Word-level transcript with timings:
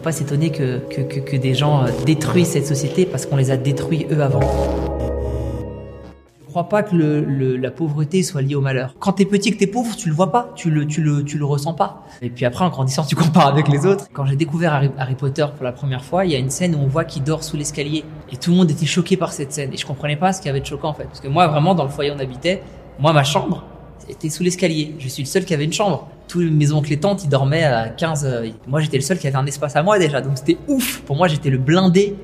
faut 0.00 0.04
pas 0.04 0.12
s'étonner 0.12 0.50
que, 0.50 0.78
que, 0.88 1.02
que, 1.02 1.36
des 1.36 1.54
gens 1.54 1.84
euh, 1.84 1.88
détruisent 2.06 2.48
cette 2.48 2.66
société 2.66 3.04
parce 3.04 3.26
qu'on 3.26 3.36
les 3.36 3.50
a 3.50 3.58
détruits 3.58 4.06
eux 4.10 4.22
avant. 4.22 4.40
Je 6.40 6.46
crois 6.48 6.70
pas 6.70 6.82
que 6.82 6.96
le, 6.96 7.20
le, 7.20 7.58
la 7.58 7.70
pauvreté 7.70 8.22
soit 8.22 8.40
liée 8.40 8.54
au 8.54 8.62
malheur? 8.62 8.94
Quand 8.98 9.12
t'es 9.12 9.26
petit, 9.26 9.52
que 9.52 9.58
t'es 9.58 9.66
pauvre, 9.66 9.94
tu 9.94 10.08
le 10.08 10.14
vois 10.14 10.32
pas, 10.32 10.52
tu 10.56 10.70
le, 10.70 10.86
tu 10.86 11.02
le, 11.02 11.22
tu 11.22 11.36
le 11.36 11.44
ressens 11.44 11.74
pas. 11.74 12.02
Et 12.22 12.30
puis 12.30 12.46
après, 12.46 12.64
en 12.64 12.70
grandissant, 12.70 13.04
tu 13.04 13.14
compares 13.14 13.46
avec 13.46 13.68
les 13.68 13.84
autres. 13.84 14.06
Quand 14.14 14.24
j'ai 14.24 14.36
découvert 14.36 14.72
Harry, 14.72 14.90
Harry 14.96 15.16
Potter 15.16 15.46
pour 15.54 15.64
la 15.64 15.72
première 15.72 16.02
fois, 16.02 16.24
il 16.24 16.32
y 16.32 16.34
a 16.34 16.38
une 16.38 16.50
scène 16.50 16.74
où 16.74 16.78
on 16.78 16.86
voit 16.86 17.04
qu'il 17.04 17.22
dort 17.22 17.44
sous 17.44 17.58
l'escalier. 17.58 18.02
Et 18.32 18.36
tout 18.38 18.52
le 18.52 18.56
monde 18.56 18.70
était 18.70 18.86
choqué 18.86 19.18
par 19.18 19.32
cette 19.32 19.52
scène. 19.52 19.70
Et 19.74 19.76
je 19.76 19.84
comprenais 19.84 20.16
pas 20.16 20.32
ce 20.32 20.40
qu'il 20.40 20.46
y 20.46 20.50
avait 20.50 20.60
de 20.60 20.66
choquant 20.66 20.88
en 20.88 20.94
fait. 20.94 21.04
Parce 21.04 21.20
que 21.20 21.28
moi, 21.28 21.46
vraiment, 21.46 21.74
dans 21.74 21.84
le 21.84 21.90
foyer 21.90 22.10
où 22.10 22.14
on 22.14 22.18
habitait, 22.18 22.62
moi, 22.98 23.12
ma 23.12 23.22
chambre 23.22 23.64
était 24.08 24.30
sous 24.30 24.42
l'escalier. 24.42 24.94
Je 24.98 25.08
suis 25.08 25.22
le 25.22 25.28
seul 25.28 25.44
qui 25.44 25.54
avait 25.54 25.64
une 25.64 25.72
chambre. 25.72 26.08
Tous 26.28 26.40
mes 26.40 26.72
oncles 26.72 26.92
et 26.92 26.96
tantes, 26.98 27.24
ils 27.24 27.28
dormaient 27.28 27.64
à 27.64 27.88
15. 27.88 28.24
euh, 28.24 28.48
Moi, 28.68 28.80
j'étais 28.80 28.96
le 28.98 29.02
seul 29.02 29.18
qui 29.18 29.26
avait 29.26 29.36
un 29.36 29.46
espace 29.46 29.74
à 29.76 29.82
moi 29.82 29.98
déjà. 29.98 30.20
Donc 30.20 30.38
c'était 30.38 30.58
ouf. 30.68 31.00
Pour 31.02 31.16
moi, 31.16 31.28
j'étais 31.28 31.50
le 31.50 31.58
blindé 31.58 32.14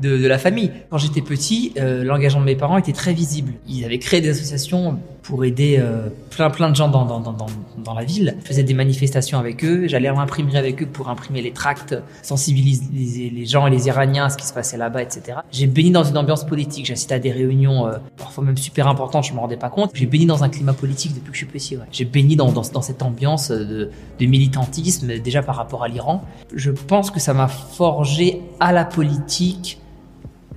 de, 0.00 0.18
de 0.18 0.26
la 0.26 0.38
famille. 0.38 0.70
Quand 0.90 0.98
j'étais 0.98 1.22
petit, 1.22 1.72
euh, 1.78 2.04
l'engagement 2.04 2.40
de 2.40 2.46
mes 2.46 2.56
parents 2.56 2.78
était 2.78 2.92
très 2.92 3.12
visible. 3.12 3.52
Ils 3.68 3.84
avaient 3.84 3.98
créé 3.98 4.20
des 4.20 4.30
associations 4.30 4.98
pour 5.22 5.44
aider 5.44 5.78
euh, 5.78 6.08
plein 6.30 6.50
plein 6.50 6.68
de 6.68 6.76
gens 6.76 6.88
dans, 6.88 7.06
dans, 7.06 7.20
dans, 7.20 7.46
dans, 7.78 7.94
la 7.94 8.04
ville. 8.04 8.36
Je 8.42 8.46
faisais 8.46 8.62
des 8.62 8.74
manifestations 8.74 9.38
avec 9.38 9.64
eux, 9.64 9.88
j'allais 9.88 10.08
à 10.08 10.12
l'imprimerie 10.12 10.58
avec 10.58 10.82
eux 10.82 10.86
pour 10.86 11.08
imprimer 11.08 11.40
les 11.40 11.52
tracts, 11.52 11.96
sensibiliser 12.22 13.30
les 13.30 13.46
gens 13.46 13.66
et 13.66 13.70
les 13.70 13.86
Iraniens 13.86 14.26
à 14.26 14.28
ce 14.28 14.36
qui 14.36 14.46
se 14.46 14.52
passait 14.52 14.76
là-bas, 14.76 15.02
etc. 15.02 15.38
J'ai 15.50 15.66
béni 15.66 15.90
dans 15.90 16.04
une 16.04 16.18
ambiance 16.18 16.44
politique, 16.44 16.84
j'ai 16.86 16.92
assisté 16.92 17.14
à 17.14 17.18
des 17.18 17.32
réunions 17.32 17.86
euh, 17.86 17.96
parfois 18.18 18.44
même 18.44 18.58
super 18.58 18.86
importantes, 18.86 19.24
je 19.24 19.32
me 19.32 19.38
rendais 19.38 19.56
pas 19.56 19.70
compte. 19.70 19.90
J'ai 19.94 20.06
béni 20.06 20.26
dans 20.26 20.44
un 20.44 20.50
climat 20.50 20.74
politique 20.74 21.14
depuis 21.14 21.30
que 21.30 21.34
je 21.34 21.38
suis 21.38 21.46
petit. 21.46 21.76
Ouais. 21.76 21.84
J'ai 21.90 22.04
béni 22.04 22.36
dans, 22.36 22.52
cette 22.82 23.02
ambiance 23.02 23.50
de, 23.50 23.90
de 24.20 24.26
militantisme, 24.26 25.18
déjà 25.18 25.42
par 25.42 25.56
rapport 25.56 25.84
à 25.84 25.88
l'Iran. 25.88 26.22
Je 26.54 26.70
pense 26.70 27.10
que 27.10 27.20
ça 27.20 27.32
m'a 27.32 27.48
forgé 27.48 28.42
à 28.60 28.72
la 28.72 28.84
politique 28.84 29.78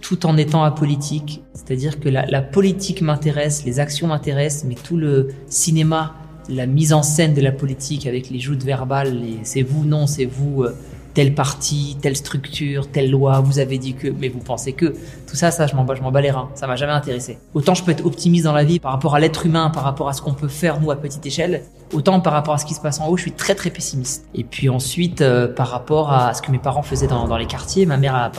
tout 0.08 0.26
en 0.26 0.38
étant 0.38 0.64
apolitique. 0.64 1.44
C'est-à-dire 1.54 2.00
que 2.00 2.08
la, 2.08 2.42
politique 2.42 3.02
m'intéresse, 3.02 3.66
les 3.66 3.82
actions 3.82 4.08
m'intéressent, 4.08 4.64
mais 4.64 4.76
tout 4.76 4.96
le 4.96 5.28
cinéma, 5.50 6.16
la 6.48 6.66
mise 6.66 6.94
en 6.94 7.04
scène 7.04 7.34
de 7.34 7.42
la 7.42 7.52
politique 7.52 8.08
avec 8.08 8.30
les 8.30 8.40
joutes 8.40 8.64
verbales, 8.64 9.14
les 9.14 9.40
c'est 9.44 9.64
vous, 9.64 9.84
non, 9.84 10.08
c'est 10.08 10.24
vous, 10.24 10.64
euh, 10.64 10.74
tel 11.14 11.36
parti, 11.36 11.98
telle 12.02 12.16
structure, 12.16 12.90
telle 12.90 13.12
loi, 13.12 13.42
vous 13.42 13.60
avez 13.60 13.78
dit 13.78 13.96
que, 13.96 14.08
mais 14.08 14.30
vous 14.30 14.40
pensez 14.40 14.72
que. 14.72 14.94
Tout 15.28 15.36
ça, 15.36 15.52
ça, 15.52 15.68
je 15.68 15.76
m'en 15.76 15.84
bats, 15.84 15.96
je 15.96 16.02
m'en 16.02 16.12
bats 16.12 16.22
les 16.22 16.32
reins. 16.32 16.50
Ça 16.56 16.68
m'a 16.68 16.78
jamais 16.78 16.94
intéressé. 16.94 17.38
Autant 17.54 17.74
je 17.74 17.84
peux 17.84 17.92
être 17.92 18.06
optimiste 18.06 18.46
dans 18.46 18.54
la 18.54 18.64
vie 18.64 18.80
par 18.80 18.94
rapport 18.94 19.14
à 19.14 19.20
l'être 19.20 19.46
humain, 19.46 19.70
par 19.72 19.84
rapport 19.84 20.08
à 20.08 20.14
ce 20.14 20.22
qu'on 20.22 20.34
peut 20.34 20.48
faire, 20.48 20.80
nous, 20.80 20.90
à 20.90 20.96
petite 20.96 21.26
échelle, 21.26 21.64
autant 21.92 22.22
par 22.22 22.32
rapport 22.32 22.54
à 22.54 22.60
ce 22.60 22.66
qui 22.66 22.76
se 22.76 22.82
passe 22.82 23.02
en 23.02 23.10
haut, 23.10 23.18
je 23.18 23.24
suis 23.24 23.34
très, 23.34 23.56
très 23.56 23.72
pessimiste. 23.72 24.26
Et 24.34 24.46
puis 24.46 24.70
ensuite, 24.70 25.20
euh, 25.20 25.54
par 25.54 25.68
rapport 25.68 26.14
à 26.14 26.34
ce 26.34 26.42
que 26.42 26.50
mes 26.50 26.60
parents 26.60 26.82
faisaient 26.82 27.08
dans, 27.08 27.28
dans 27.28 27.38
les 27.38 27.48
quartiers, 27.48 27.86
ma 27.86 27.98
mère 27.98 28.16
a 28.16 28.32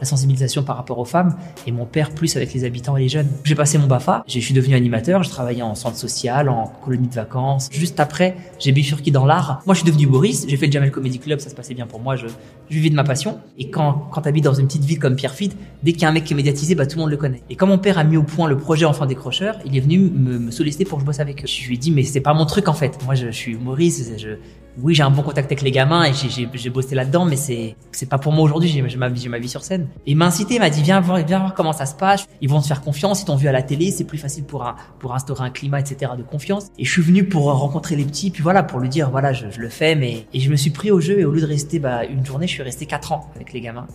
la 0.00 0.06
sensibilisation 0.06 0.62
par 0.62 0.76
rapport 0.76 0.98
aux 0.98 1.04
femmes 1.04 1.36
et 1.66 1.72
mon 1.72 1.86
père 1.86 2.10
plus 2.10 2.36
avec 2.36 2.52
les 2.54 2.64
habitants 2.64 2.96
et 2.96 3.02
les 3.02 3.08
jeunes. 3.08 3.28
J'ai 3.44 3.54
passé 3.54 3.78
mon 3.78 3.86
BAFA, 3.86 4.24
je 4.26 4.38
suis 4.40 4.54
devenu 4.54 4.74
animateur, 4.74 5.22
je 5.22 5.30
travaillais 5.30 5.62
en 5.62 5.74
centre 5.74 5.96
social, 5.96 6.48
en 6.48 6.72
colonie 6.84 7.08
de 7.08 7.14
vacances. 7.14 7.68
Juste 7.72 8.00
après, 8.00 8.36
j'ai 8.58 8.72
bifurqué 8.72 9.10
dans 9.10 9.26
l'art. 9.26 9.62
Moi, 9.66 9.74
je 9.74 9.80
suis 9.80 9.90
devenu 9.90 10.06
Boris, 10.06 10.46
j'ai 10.48 10.56
fait 10.56 10.66
le 10.66 10.72
Jamel 10.72 10.90
Comedy 10.90 11.18
Club, 11.18 11.40
ça 11.40 11.50
se 11.50 11.54
passait 11.54 11.74
bien 11.74 11.86
pour 11.86 12.00
moi, 12.00 12.16
je, 12.16 12.26
vivais 12.70 12.90
de 12.90 12.94
ma 12.94 13.04
passion. 13.04 13.40
Et 13.58 13.70
quand, 13.70 14.08
quand 14.10 14.22
t'habites 14.22 14.44
dans 14.44 14.54
une 14.54 14.66
petite 14.66 14.84
ville 14.84 14.98
comme 14.98 15.16
Pierrefitte, 15.16 15.56
dès 15.82 15.92
qu'il 15.92 16.02
y 16.02 16.04
a 16.04 16.08
un 16.08 16.12
mec 16.12 16.24
qui 16.24 16.32
est 16.32 16.36
médiatisé, 16.36 16.74
bah, 16.74 16.86
tout 16.86 16.96
le 16.96 17.02
monde 17.02 17.10
le 17.10 17.16
connaît. 17.16 17.42
Et 17.50 17.56
quand 17.56 17.66
mon 17.66 17.78
père 17.78 17.98
a 17.98 18.04
mis 18.04 18.16
au 18.16 18.22
point 18.22 18.48
le 18.48 18.56
projet 18.56 18.84
Enfant 18.86 19.06
décrocheur, 19.06 19.58
il 19.64 19.76
est 19.76 19.80
venu 19.80 19.98
me, 19.98 20.50
solliciter 20.50 20.84
pour 20.84 20.98
que 20.98 21.02
je 21.02 21.06
bosse 21.06 21.20
avec 21.20 21.42
eux. 21.42 21.46
Je 21.46 21.66
lui 21.66 21.74
ai 21.74 21.78
dit, 21.78 21.90
mais 21.90 22.02
c'est 22.02 22.20
pas 22.20 22.34
mon 22.34 22.46
truc 22.46 22.68
en 22.68 22.74
fait. 22.74 22.98
Moi, 23.04 23.14
je, 23.14 23.26
je 23.26 23.32
suis 23.32 23.52
humoriste, 23.52 24.18
je, 24.18 24.36
oui, 24.82 24.94
j'ai 24.94 25.02
un 25.02 25.10
bon 25.10 25.22
contact 25.22 25.46
avec 25.46 25.62
les 25.62 25.70
gamins 25.70 26.04
et 26.04 26.12
j'ai 26.12 26.70
bossé 26.70 26.94
là-dedans, 26.94 27.24
mais 27.24 27.36
c'est 27.36 27.76
c'est 27.92 28.08
pas 28.08 28.18
pour 28.18 28.32
moi 28.32 28.44
aujourd'hui. 28.44 28.68
J'ai 28.68 28.96
ma 28.98 29.08
vie, 29.38 29.48
sur 29.48 29.62
scène. 29.62 29.88
Et 30.06 30.10
il 30.12 30.16
m'a 30.16 30.26
incité, 30.26 30.54
il 30.56 30.60
m'a 30.60 30.70
dit 30.70 30.82
viens 30.82 31.00
voir, 31.00 31.24
viens 31.24 31.38
voir 31.38 31.54
comment 31.54 31.72
ça 31.72 31.86
se 31.86 31.94
passe. 31.94 32.26
Ils 32.40 32.48
vont 32.48 32.60
te 32.60 32.66
faire 32.66 32.82
confiance. 32.82 33.22
Ils 33.22 33.24
t'ont 33.24 33.36
vu 33.36 33.48
à 33.48 33.52
la 33.52 33.62
télé, 33.62 33.90
c'est 33.90 34.04
plus 34.04 34.18
facile 34.18 34.44
pour 34.44 34.74
pour 34.98 35.14
instaurer 35.14 35.44
un 35.44 35.50
climat, 35.50 35.80
etc. 35.80 36.12
de 36.16 36.22
confiance. 36.22 36.66
Et 36.78 36.84
je 36.84 36.90
suis 36.90 37.02
venu 37.02 37.24
pour 37.24 37.44
rencontrer 37.44 37.96
les 37.96 38.04
petits, 38.04 38.30
puis 38.30 38.42
voilà, 38.42 38.62
pour 38.62 38.80
lui 38.80 38.88
dire 38.88 39.10
voilà, 39.10 39.32
je, 39.32 39.46
le 39.56 39.68
fais, 39.68 39.94
mais 39.94 40.26
et 40.34 40.40
je 40.40 40.50
me 40.50 40.56
suis 40.56 40.70
pris 40.70 40.90
au 40.90 41.00
jeu 41.00 41.20
et 41.20 41.24
au 41.24 41.30
lieu 41.30 41.40
de 41.40 41.46
rester 41.46 41.78
bah, 41.78 42.04
une 42.04 42.24
journée, 42.24 42.46
je 42.46 42.52
suis 42.52 42.62
resté 42.62 42.86
quatre 42.86 43.12
ans 43.12 43.30
avec 43.34 43.52
les 43.52 43.60
gamins. 43.60 43.86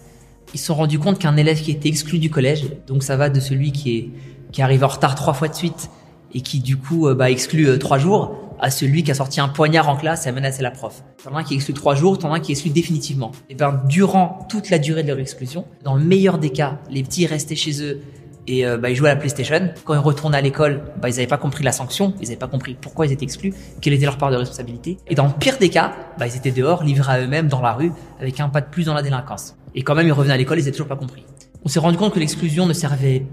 Ils 0.54 0.60
se 0.60 0.66
sont 0.66 0.76
rendus 0.76 1.00
compte 1.00 1.20
qu'un 1.20 1.38
élève 1.38 1.62
qui 1.62 1.72
était 1.72 1.90
exclu 1.90 2.18
du 2.20 2.30
collège, 2.30 2.66
donc 2.88 3.04
ça 3.04 3.16
va 3.16 3.30
de 3.30 3.40
celui 3.40 3.72
qui 3.72 3.98
est 3.98 4.10
qui 4.52 4.62
arrive 4.62 4.84
en 4.84 4.88
retard 4.88 5.16
trois 5.16 5.34
fois 5.34 5.48
de 5.48 5.56
suite 5.56 5.90
et 6.34 6.42
qui 6.42 6.60
du 6.60 6.76
coup 6.76 7.08
bah, 7.14 7.30
exclut 7.30 7.68
euh, 7.68 7.78
trois 7.78 7.98
jours 7.98 8.36
à 8.62 8.70
celui 8.70 9.04
qui 9.04 9.12
a 9.12 9.16
sorti 9.16 9.42
un 9.42 9.50
poignard 9.50 9.90
en 9.90 9.98
classe 9.98 10.26
et 10.26 10.30
a 10.30 10.32
menacé 10.32 10.62
la 10.62 10.72
prof. 10.72 11.04
T'en 11.24 11.36
as 11.36 11.40
un 11.40 11.44
qui 11.44 11.56
est 11.56 11.58
exclu 11.58 11.74
trois 11.74 11.96
jours, 11.96 12.18
t'en 12.18 12.32
as 12.32 12.38
un 12.38 12.40
qui 12.40 12.52
est 12.52 12.54
exclu 12.54 12.70
définitivement. 12.70 13.32
Et 13.50 13.56
ben 13.56 13.82
durant 13.90 14.46
toute 14.50 14.70
la 14.70 14.80
durée 14.80 15.04
de 15.04 15.10
leur 15.10 15.20
exclusion, 15.20 15.66
dans 15.84 15.96
le 15.96 16.04
meilleur 16.04 16.38
des 16.38 16.52
cas, 16.52 16.80
les 16.90 17.04
petits 17.04 17.26
restaient 17.26 17.56
chez 17.56 17.84
eux 17.84 18.02
et 18.48 18.66
euh, 18.66 18.78
bah, 18.78 18.90
ils 18.90 18.96
jouaient 18.96 19.10
à 19.10 19.14
la 19.16 19.20
PlayStation. 19.20 19.70
Quand 19.84 19.94
ils 19.94 20.00
retournaient 20.00 20.38
à 20.38 20.42
l'école, 20.42 20.82
bah, 21.02 21.10
ils 21.10 21.14
n'avaient 21.14 21.28
pas 21.28 21.38
compris 21.38 21.64
la 21.64 21.72
sanction, 21.72 22.14
ils 22.20 22.26
n'avaient 22.26 22.38
pas 22.38 22.48
compris 22.48 22.78
pourquoi 22.80 23.06
ils 23.08 23.12
étaient 23.12 23.26
exclus, 23.26 23.54
quelle 23.82 23.94
était 23.94 24.06
leur 24.06 24.18
part 24.18 24.32
de 24.32 24.36
responsabilité. 24.36 24.98
Et 25.08 25.16
dans 25.16 25.26
le 25.26 25.34
pire 25.34 25.58
des 25.58 25.70
cas, 25.70 25.94
bah, 26.18 26.28
ils 26.28 26.36
étaient 26.36 26.52
dehors, 26.52 26.84
livrés 26.84 27.14
à 27.14 27.20
eux-mêmes 27.22 27.48
dans 27.48 27.62
la 27.62 27.74
rue, 27.74 27.92
avec 28.20 28.40
un 28.40 28.50
pas 28.50 28.62
de 28.62 28.68
plus 28.68 28.86
dans 28.86 28.94
la 28.94 29.02
délinquance. 29.02 29.56
Et 29.74 29.84
quand 29.84 29.96
même, 29.96 30.08
ils 30.08 30.14
revenaient 30.14 30.34
à 30.34 30.38
l'école, 30.38 30.58
ils 30.58 30.62
n'avaient 30.62 30.72
toujours 30.72 30.88
pas 30.88 30.96
compris. 30.96 31.26
On 31.64 31.70
s'est 31.70 31.80
rendu 31.80 31.98
compte 31.98 32.14
que 32.14 32.20
l'exclusion 32.20 32.66
ne 32.66 32.74
servait 32.74 33.26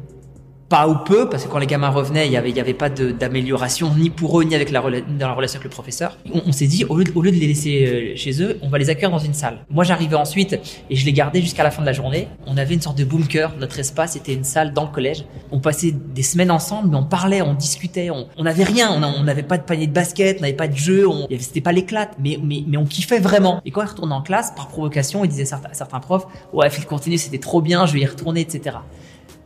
pas 0.68 0.86
ou 0.86 0.96
peu, 0.96 1.28
parce 1.28 1.44
que 1.44 1.48
quand 1.48 1.58
les 1.58 1.66
gamins 1.66 1.88
revenaient, 1.88 2.26
il 2.26 2.32
y 2.32 2.36
avait, 2.36 2.50
il 2.50 2.56
y 2.56 2.60
avait 2.60 2.74
pas 2.74 2.90
d'amélioration 2.90 3.94
ni 3.94 4.10
pour 4.10 4.38
eux 4.38 4.44
ni 4.44 4.54
avec 4.54 4.70
la, 4.70 4.80
dans 4.80 5.28
la 5.28 5.32
relation 5.32 5.58
avec 5.58 5.64
le 5.64 5.70
professeur. 5.70 6.18
On, 6.46 6.52
s'est 6.52 6.66
dit, 6.66 6.84
au 6.84 6.96
lieu, 6.96 7.04
de, 7.04 7.12
au 7.14 7.22
lieu 7.22 7.30
de 7.30 7.36
les 7.36 7.46
laisser 7.46 7.86
euh, 7.86 8.16
chez 8.16 8.42
eux, 8.42 8.58
on 8.60 8.68
va 8.68 8.78
les 8.78 8.90
accueillir 8.90 9.10
dans 9.10 9.18
une 9.18 9.34
salle. 9.34 9.64
Moi, 9.70 9.84
j'arrivais 9.84 10.16
ensuite 10.16 10.58
et 10.90 10.96
je 10.96 11.06
les 11.06 11.12
gardais 11.12 11.40
jusqu'à 11.40 11.62
la 11.62 11.70
fin 11.70 11.80
de 11.80 11.86
la 11.86 11.92
journée. 11.94 12.28
On 12.46 12.58
avait 12.58 12.74
une 12.74 12.82
sorte 12.82 12.98
de 12.98 13.04
bunker. 13.04 13.54
Notre 13.58 13.78
espace 13.78 14.16
était 14.16 14.34
une 14.34 14.44
salle 14.44 14.74
dans 14.74 14.84
le 14.84 14.90
collège. 14.90 15.24
On 15.50 15.60
passait 15.60 15.92
des 15.92 16.22
semaines 16.22 16.50
ensemble, 16.50 16.90
mais 16.90 16.96
on 16.96 17.04
parlait, 17.04 17.40
on 17.40 17.54
discutait, 17.54 18.10
on, 18.10 18.28
on 18.36 18.44
avait 18.44 18.64
rien. 18.64 18.90
On 18.90 19.22
n'avait 19.22 19.42
pas 19.42 19.56
de 19.56 19.62
panier 19.62 19.86
de 19.86 19.92
basket, 19.92 20.38
on 20.38 20.42
n'avait 20.42 20.52
pas 20.52 20.68
de 20.68 20.76
jeu, 20.76 21.06
c'était 21.40 21.60
pas 21.62 21.72
l'éclate, 21.72 22.14
mais, 22.18 22.38
mais, 22.42 22.62
mais 22.66 22.76
on 22.76 22.84
kiffait 22.84 23.20
vraiment. 23.20 23.62
Et 23.64 23.70
quand 23.70 23.82
ils 23.82 23.88
retournaient 23.88 24.14
en 24.14 24.22
classe, 24.22 24.52
par 24.54 24.68
provocation, 24.68 25.24
ils 25.24 25.28
disaient 25.28 25.42
à 25.42 25.46
certains, 25.46 25.72
certains 25.72 26.00
profs, 26.00 26.26
ouais, 26.52 26.68
fil 26.68 26.84
continu, 26.84 27.16
c'était 27.16 27.38
trop 27.38 27.62
bien, 27.62 27.86
je 27.86 27.94
vais 27.94 28.00
y 28.00 28.06
retourner, 28.06 28.40
etc. 28.42 28.76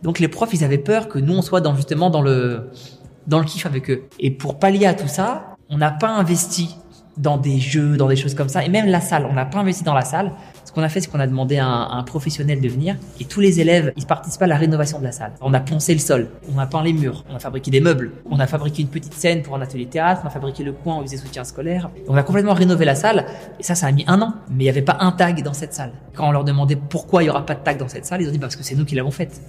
Donc 0.03 0.19
les 0.19 0.29
profs, 0.29 0.53
ils 0.53 0.65
avaient 0.65 0.79
peur 0.79 1.09
que 1.09 1.19
nous, 1.19 1.35
on 1.35 1.43
soit 1.43 1.63
justement 1.77 2.11
dans 2.11 2.23
le, 2.23 2.71
dans 3.27 3.39
le 3.39 3.45
kiff 3.45 3.67
avec 3.67 3.91
eux. 3.91 4.05
Et 4.19 4.31
pour 4.31 4.59
pallier 4.59 4.87
à 4.87 4.95
tout 4.95 5.09
ça, 5.09 5.57
on 5.69 5.79
n'a 5.79 5.91
pas 5.91 6.09
investi 6.09 6.77
dans 7.17 7.37
des 7.37 7.59
jeux, 7.59 7.97
dans 7.97 8.09
des 8.09 8.17
choses 8.17 8.35
comme 8.35 8.49
ça. 8.49 8.65
Et 8.65 8.69
même 8.69 8.87
la 8.87 9.01
salle, 9.01 9.27
on 9.31 9.35
n'a 9.35 9.45
pas 9.45 9.59
investi 9.59 9.85
dans 9.85 9.95
la 9.95 10.05
salle. 10.05 10.33
Ce 10.73 10.75
qu'on 10.75 10.83
a 10.85 10.89
fait, 10.89 11.03
c'est 11.03 11.11
qu'on 11.11 11.21
a 11.21 11.27
demandé 11.27 11.59
à 11.59 11.67
un, 11.67 12.03
professionnel 12.03 12.63
de 12.63 12.69
venir. 12.69 12.97
Et 13.21 13.27
tous 13.27 13.41
les 13.41 13.61
élèves, 13.61 13.93
ils 13.95 14.07
participent 14.07 14.41
à 14.41 14.47
la 14.47 14.57
rénovation 14.57 14.99
de 15.01 15.05
la 15.05 15.13
salle. 15.13 15.33
On 15.43 15.53
a 15.53 15.61
poncé 15.61 15.93
le 15.93 16.01
sol, 16.01 16.29
on 16.51 16.59
a 16.59 16.65
peint 16.65 16.83
les 16.83 16.95
murs, 16.95 17.27
on 17.31 17.37
a 17.37 17.39
fabriqué 17.39 17.71
des 17.71 17.83
meubles, 17.83 18.13
on 18.31 18.41
a 18.41 18.47
fabriqué 18.47 18.81
une 18.81 18.89
petite 18.89 19.13
scène 19.13 19.43
pour 19.43 19.55
un 19.55 19.61
atelier 19.61 19.85
théâtre, 19.85 20.23
on 20.25 20.29
a 20.29 20.31
fabriqué 20.31 20.65
le 20.65 20.73
coin 20.73 20.99
où 20.99 21.03
ils 21.03 21.19
soutien 21.19 21.45
scolaire. 21.45 21.91
On 22.09 22.17
a 22.17 22.23
complètement 22.23 22.55
rénové 22.55 22.87
la 22.87 22.95
salle. 22.95 23.27
Et 23.61 23.63
ça, 23.63 23.75
ça 23.75 23.87
a 23.89 23.93
mis 23.93 24.05
un 24.07 24.23
an. 24.23 24.33
Mais 24.49 24.65
il 24.65 24.67
n'y 24.67 24.71
avait 24.71 24.81
pas 24.81 24.97
un 25.01 25.13
tag 25.13 25.43
dans 25.43 25.53
cette 25.53 25.75
salle. 25.75 25.93
Quand 26.15 26.27
on 26.27 26.33
leur 26.33 26.45
demandait 26.45 26.77
pourquoi 26.77 27.23
il 27.23 27.27
n'y 27.27 27.31
aura 27.31 27.45
pas 27.45 27.55
de 27.55 27.61
tag 27.61 27.77
dans 27.77 27.89
cette 27.89 28.07
salle, 28.07 28.23
ils 28.23 28.29
ont 28.29 28.33
dit 28.33 28.39
bah, 28.39 28.47
parce 28.47 28.57
que 28.57 28.65
c'est 28.65 28.75
nous 28.75 28.87
qui 28.87 28.95
l'avons 28.95 29.11
faite. 29.11 29.43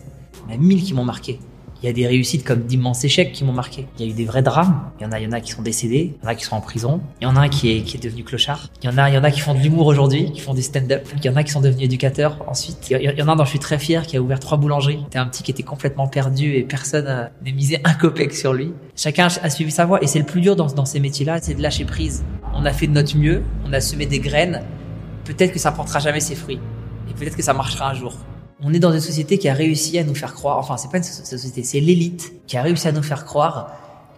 Il 0.50 0.54
y 0.54 0.58
en 0.58 0.60
a 0.60 0.62
mille 0.62 0.84
qui 0.84 0.94
m'ont 0.94 1.06
marqué. 1.06 1.40
Il 1.84 1.88
y 1.88 1.90
a 1.90 1.94
des 1.94 2.08
réussites 2.08 2.46
comme 2.46 2.62
d'immenses 2.62 3.04
échecs 3.04 3.34
qui 3.34 3.44
m'ont 3.44 3.52
marqué. 3.52 3.88
Il 4.00 4.06
y 4.06 4.10
a 4.10 4.12
eu 4.12 4.16
des 4.16 4.24
vrais 4.24 4.42
drames. 4.42 4.90
Il 5.02 5.04
y 5.04 5.06
en 5.06 5.12
a, 5.12 5.20
il 5.20 5.26
y 5.26 5.28
en 5.28 5.34
a 5.34 5.42
qui 5.42 5.52
sont 5.52 5.62
décédés. 5.62 6.16
Il 6.22 6.24
y 6.24 6.26
en 6.26 6.30
a 6.30 6.36
qui 6.36 6.46
sont 6.46 6.56
en 6.56 6.62
prison. 6.62 7.02
Il 7.20 7.26
y 7.26 7.28
en 7.28 7.36
a 7.36 7.42
un 7.42 7.50
qui 7.50 7.76
est, 7.76 7.82
qui 7.82 7.98
est 7.98 8.00
devenu 8.00 8.24
clochard. 8.24 8.70
Il 8.82 8.90
y 8.90 8.94
en 8.94 8.98
a, 8.98 9.10
il 9.10 9.16
y 9.16 9.18
en 9.18 9.24
a 9.26 9.32
qui 9.32 9.42
font 9.42 9.54
de 9.54 9.60
l'humour 9.60 9.88
aujourd'hui, 9.88 10.32
qui 10.32 10.40
font 10.40 10.54
du 10.54 10.62
stand-up. 10.62 11.06
Il 11.18 11.26
y 11.26 11.30
en 11.30 11.36
a 11.36 11.44
qui 11.44 11.52
sont 11.52 11.60
devenus 11.60 11.84
éducateurs 11.84 12.38
ensuite. 12.48 12.90
Il 12.90 13.02
y 13.02 13.22
en 13.22 13.28
a 13.28 13.32
un 13.34 13.36
dont 13.36 13.44
je 13.44 13.50
suis 13.50 13.60
très 13.60 13.78
fier 13.80 14.08
qui 14.08 14.16
a 14.16 14.22
ouvert 14.22 14.40
trois 14.40 14.58
boulangeries. 14.58 15.02
C'était 15.04 15.20
un 15.20 15.28
petit 15.28 15.44
qui 15.44 15.52
était 15.52 15.64
complètement 15.64 16.08
perdu 16.08 16.56
et 16.56 16.64
personne 16.64 17.04
n'a 17.04 17.52
misé 17.52 17.82
un 17.84 17.94
copec 17.96 18.34
sur 18.34 18.54
lui. 18.54 18.72
Chacun 18.96 19.28
a 19.42 19.50
suivi 19.50 19.72
sa 19.72 19.84
voie 19.84 20.02
et 20.02 20.08
c'est 20.08 20.20
le 20.20 20.26
plus 20.26 20.40
dur 20.40 20.56
dans, 20.56 20.86
ces 20.86 21.02
métiers-là, 21.02 21.40
c'est 21.42 21.54
de 21.54 21.62
lâcher 21.62 21.84
prise. 21.84 22.24
On 22.54 22.64
a 22.64 22.72
fait 22.72 22.88
de 22.88 22.94
notre 22.94 23.18
mieux. 23.18 23.44
On 23.66 23.74
a 23.74 23.82
semé 23.82 24.06
des 24.06 24.20
graines. 24.20 24.62
Peut-être 25.26 25.52
que 25.52 25.60
ça 25.60 25.74
portera 25.74 26.00
jamais 26.00 26.22
ses 26.22 26.36
fruits. 26.36 26.62
Et 27.10 27.14
peut-être 27.14 27.36
que 27.36 27.44
ça 27.44 27.54
marchera 27.54 27.90
un 27.90 27.94
jour 27.94 28.14
on 28.62 28.74
est 28.74 28.80
dans 28.80 28.94
une 28.94 29.00
société 29.00 29.38
qui 29.38 29.50
a 29.50 29.54
réussi 29.54 29.98
à 29.98 30.04
nous 30.04 30.16
faire 30.16 30.34
croire, 30.34 30.58
enfin 30.58 30.78
c'est 30.78 30.90
pas 30.90 30.98
une 30.98 31.04
société, 31.04 31.64
c'est 31.64 31.80
l'élite 31.80 32.34
qui 32.48 32.58
a 32.58 32.62
réussi 32.62 32.88
à 32.88 32.92
nous 32.92 33.04
faire 33.04 33.26
croire 33.26 33.74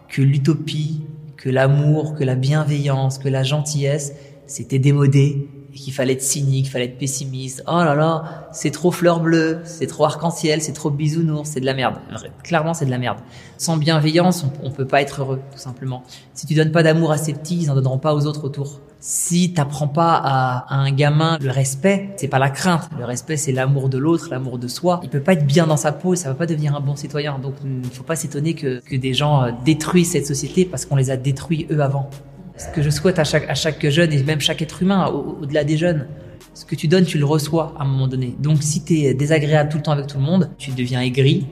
que 0.09 0.21
l'utopie, 0.21 1.01
que 1.37 1.49
l'amour, 1.49 2.15
que 2.15 2.23
la 2.23 2.35
bienveillance, 2.35 3.17
que 3.17 3.29
la 3.29 3.43
gentillesse, 3.43 4.13
c'était 4.47 4.79
démodé 4.79 5.47
et 5.75 5.77
qu'il 5.77 5.94
fallait 5.94 6.13
être 6.13 6.22
cynique, 6.22 6.69
fallait 6.69 6.86
être 6.86 6.98
pessimiste. 6.98 7.62
Oh 7.68 7.83
là 7.83 7.95
là, 7.95 8.48
c'est 8.54 8.72
trop 8.72 8.92
fleur 8.92 9.19
bleue, 9.19 9.60
c'est 9.66 9.88
trop 9.88 10.06
arc-en-ciel, 10.06 10.62
c'est 10.62 10.72
trop 10.72 10.89
bisounours, 10.89 11.50
c'est 11.50 11.60
de 11.60 11.66
la 11.66 11.74
merde. 11.74 11.95
Clairement, 12.44 12.74
c'est 12.74 12.86
de 12.86 12.92
la 12.92 12.98
merde. 12.98 13.19
Sans 13.57 13.75
bienveillance, 13.75 14.45
on, 14.45 14.68
on 14.68 14.72
peut 14.72 14.88
pas 14.88 15.01
être 15.01 15.22
heureux, 15.22 15.42
tout 15.51 15.57
simplement. 15.57 16.04
Si 16.33 16.48
tu 16.48 16.54
donnes 16.54 16.72
pas 16.72 16.81
d'amour 16.81 17.12
à 17.12 17.18
ces 17.18 17.33
petits, 17.33 17.57
ils 17.63 17.69
en 17.69 17.75
donneront 17.75 17.98
pas 17.98 18.16
aux 18.16 18.25
autres 18.25 18.45
autour. 18.45 18.80
Si 19.01 19.54
t'apprends 19.54 19.89
pas 19.89 20.16
à, 20.16 20.74
un 20.74 20.92
gamin 20.92 21.38
le 21.42 21.51
respect, 21.51 22.12
c'est 22.16 22.30
pas 22.30 22.39
la 22.39 22.50
crainte. 22.50 22.89
Le 22.98 23.04
respect, 23.04 23.36
c'est 23.36 23.51
l'amour 23.51 23.89
de 23.89 23.98
l'autre, 23.98 24.30
l'amour 24.31 24.57
de 24.57 24.69
soi. 24.69 25.01
Il 25.04 25.10
peut 25.10 25.19
pas 25.19 25.33
être 25.33 25.45
bien 25.45 25.68
dans 25.68 25.77
sa 25.77 25.92
peau, 25.92 26.16
ça 26.16 26.30
va 26.30 26.36
pas 26.36 26.45
devenir 26.45 26.74
un 26.74 26.80
bon 26.80 26.95
citoyen. 26.95 27.38
Donc, 27.38 27.56
il 27.66 27.89
faut 27.92 28.04
pas 28.04 28.16
s'étonner 28.16 28.54
que, 28.56 28.80
que 28.80 28.95
des 28.95 29.13
gens 29.13 29.56
détruisent 29.66 30.12
cette 30.12 30.25
société 30.25 30.63
parce 30.63 30.86
qu'on 30.86 30.95
les 30.95 31.12
a 31.12 31.18
détruits 31.18 31.68
eux 31.69 31.81
avant. 31.81 32.10
Ce 32.57 32.67
que 32.69 32.81
je 32.81 32.89
souhaite 32.89 33.19
à 33.19 33.23
chaque, 33.23 33.89
jeune 33.89 34.13
et 34.13 34.23
même 34.23 34.39
chaque 34.39 34.61
être 34.61 34.81
humain, 34.81 35.07
au-delà 35.07 35.63
des 35.63 35.77
jeunes, 35.77 36.07
ce 36.53 36.63
que 36.63 36.75
tu 36.75 36.87
donnes, 36.87 37.05
tu 37.05 37.17
le 37.17 37.25
reçois 37.25 37.73
à 37.77 37.83
un 37.83 37.85
moment 37.85 38.07
donné. 38.07 38.35
Donc 38.39 38.63
si 38.63 38.83
tu 38.83 39.01
es 39.01 39.13
désagréable 39.13 39.69
tout 39.69 39.77
le 39.77 39.83
temps 39.83 39.91
avec 39.91 40.07
tout 40.07 40.17
le 40.17 40.23
monde, 40.23 40.49
tu 40.57 40.71
deviens 40.71 41.01
aigri, 41.01 41.47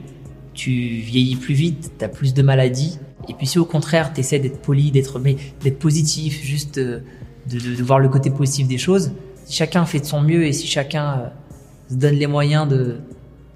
tu 0.54 0.70
vieillis 0.70 1.36
plus 1.36 1.54
vite, 1.54 1.92
tu 1.98 2.04
as 2.04 2.08
plus 2.08 2.32
de 2.32 2.42
maladies. 2.42 2.98
Et 3.28 3.34
puis 3.34 3.46
si 3.46 3.58
au 3.58 3.66
contraire, 3.66 4.12
tu 4.14 4.20
essaies 4.20 4.38
d'être 4.38 4.62
poli, 4.62 4.90
d'être 4.90 5.78
positif, 5.78 6.42
juste 6.42 6.78
euh, 6.78 7.00
de, 7.50 7.82
voir 7.82 7.98
le 7.98 8.08
côté 8.08 8.30
positif 8.30 8.66
des 8.66 8.78
choses, 8.78 9.12
si 9.44 9.54
chacun 9.56 9.84
fait 9.84 10.00
de 10.00 10.06
son 10.06 10.22
mieux 10.22 10.46
et 10.46 10.52
si 10.52 10.66
chacun 10.66 11.12
euh, 11.12 11.28
se 11.90 11.96
donne 11.96 12.14
les 12.14 12.26
moyens 12.26 12.66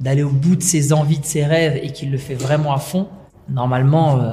d'aller 0.00 0.22
au 0.22 0.30
bout 0.30 0.56
de 0.56 0.62
ses 0.62 0.92
envies, 0.92 1.18
de 1.18 1.24
ses 1.24 1.44
rêves 1.44 1.80
et 1.82 1.92
qu'il 1.92 2.10
le 2.10 2.18
fait 2.18 2.34
vraiment 2.34 2.74
à 2.74 2.78
fond, 2.78 3.08
normalement, 3.48 4.20
euh, 4.20 4.32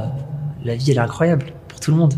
la 0.66 0.76
vie 0.76 0.92
elle 0.92 0.98
est 0.98 1.02
incroyable 1.02 1.46
pour 1.70 1.80
tout 1.80 1.92
le 1.92 1.98
monde. 1.98 2.14